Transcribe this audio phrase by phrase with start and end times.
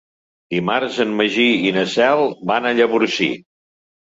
[0.53, 3.29] Dimarts en Magí i na Cel van a Llavorsí.